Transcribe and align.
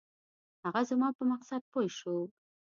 هغه 0.63 0.81
زما 0.89 1.09
په 1.17 1.23
مقصد 1.31 1.61
پوی 1.71 1.87
شو. 1.97 2.15